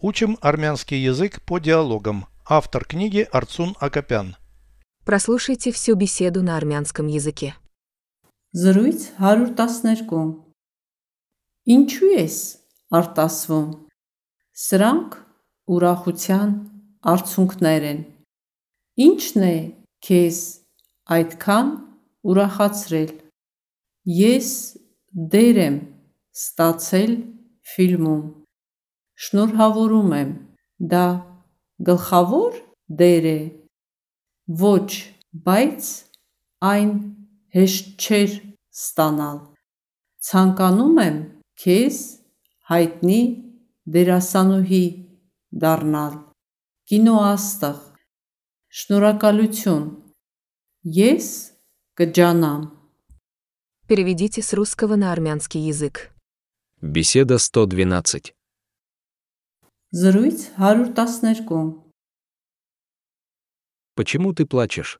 Учим 0.00 0.38
армянский 0.40 0.98
язык 1.02 1.42
по 1.42 1.58
диалогам. 1.58 2.26
Автор 2.46 2.84
книги 2.84 3.28
Арцун 3.32 3.74
Акопян. 3.80 4.36
Прослушайте 5.04 5.72
всю 5.72 5.96
беседу 5.96 6.42
на 6.42 6.56
армянском 6.56 7.08
языке. 7.08 7.54
Զրույց 8.54 9.00
112 9.18 10.48
Ինչու 11.68 12.08
ես 12.16 12.36
արտասվում 12.96 13.66
Սրանք 14.56 15.18
ուրախության 15.68 16.54
արցունքներ 17.12 17.84
են 17.90 18.00
Ինչն 19.04 19.44
է 19.50 19.56
քեզ 20.08 20.38
այդքան 21.18 21.68
ուրախացրել 22.24 23.12
Ես 24.16 24.50
դեր 25.36 25.62
եմ 25.66 25.78
ստացել 26.32 27.12
ֆիլմում 27.74 28.24
Շնորհավորում 29.23 30.15
եմ 30.19 30.31
դա 30.93 31.05
գլխավոր 31.89 32.57
դեր 33.01 33.27
է 33.33 33.39
Ոչ, 34.63 34.89
բայց 35.45 35.89
այն 36.67 36.89
հեշտ 37.55 38.03
չէր 38.03 38.33
ստանալ։ 38.75 39.37
Ցանկանում 40.27 40.99
եմ 41.03 41.17
քեզ 41.63 41.99
հայտնի 42.71 43.21
դերասանուհի 43.95 44.83
դառնալ։ 45.63 46.13
Կինոաստղ։ 46.91 47.79
Շնորհակալություն։ 48.83 49.83
Ես 50.99 51.27
կջանամ։ 51.99 52.61
Переведите 53.87 54.41
с 54.41 54.53
русского 54.53 54.95
на 54.95 55.11
армянский 55.11 55.61
язык. 55.61 56.11
Беседа 56.81 57.37
112. 57.37 58.33
Զրույց 59.91 60.57
112 60.57 61.83
Почему 63.95 64.33
ты 64.33 64.45
плачешь? 64.45 64.97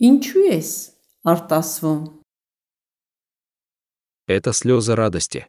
Ինչու 0.00 0.44
ես 0.48 0.68
արտասվում 1.26 2.02
Это 4.28 4.52
слезы 4.52 4.94
радости. 4.94 5.46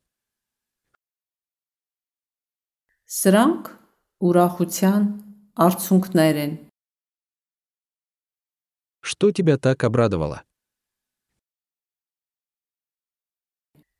Սրանք 3.06 3.70
ուրախության 4.24 5.04
արցունքներ 5.66 6.36
են 6.46 6.54
Что 9.02 9.32
тебя 9.32 9.58
так 9.58 9.84
обрадовало? 9.84 10.44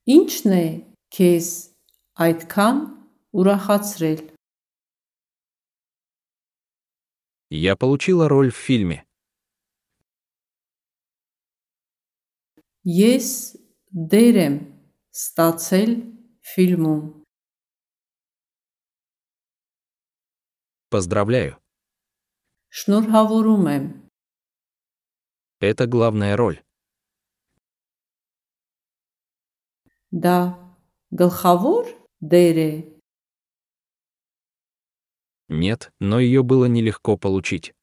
Ինչն 0.10 0.54
է 0.58 0.66
քեզ 1.14 1.48
այդքան 2.26 2.78
ուրախացրել 3.40 4.22
Я 7.52 7.76
получила 7.76 8.30
роль 8.30 8.52
в 8.52 8.58
фильме. 8.58 9.06
Ես 12.86 13.28
դեր 14.12 14.36
եմ 14.46 14.56
ստացել 15.10 15.92
ֆիլմում 16.52 17.02
Поздравляю. 20.94 21.58
Շնորհավորում 22.70 23.66
եմ 23.76 23.86
Это 25.62 25.88
главная 25.88 26.36
роль. 26.38 26.62
դա 30.12 30.38
գլխավոր 31.14 31.86
դեր 32.24 32.58
է 32.58 32.72
Нет, 35.50 35.92
но 36.00 36.20
ее 36.20 36.44
было 36.44 36.66
нелегко 36.66 37.18
получить. 37.18 37.74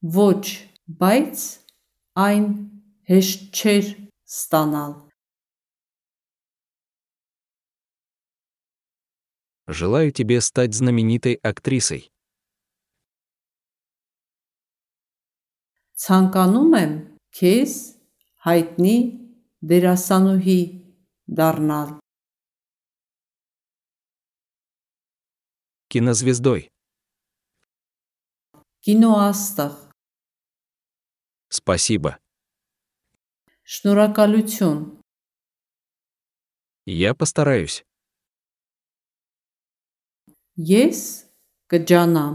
Ոչ, 0.00 0.64
բայց 0.88 1.36
այն 2.16 2.46
հեշտ 3.04 3.40
չէր 3.52 3.86
ստանալ 4.24 5.10
Желаю 9.70 10.10
тебе 10.10 10.40
стать 10.40 10.74
знаменитой 10.74 11.34
актрисой. 11.44 12.10
Ցանկանում 16.00 16.72
եմ 16.80 16.92
քեզ 17.36 17.72
հայտնի 18.48 18.96
դերասանուհի 19.64 20.60
դառնալ 21.26 21.88
Кинозвездой. 25.90 26.70
կինոաստղ 28.86 29.72
Спасибо. 31.50 32.18
Շնորհակալություն 33.66 34.78
Я 36.86 37.14
постараюсь. 37.14 37.82
Ես 40.56 41.00
կջանամ 41.70 42.34